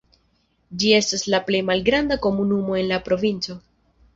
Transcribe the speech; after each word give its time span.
Ĝi 0.83 0.93
estas 0.99 1.25
la 1.33 1.41
plej 1.49 1.61
malgranda 1.67 2.19
komunumo 2.27 2.81
en 2.81 2.91
la 2.95 3.01
provinco. 3.11 3.59